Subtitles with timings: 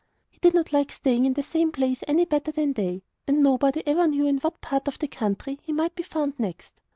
[0.31, 3.83] He did not like staying in the same place any better than they, and nobody
[3.85, 6.81] ever knew in what part of the country he might be found next.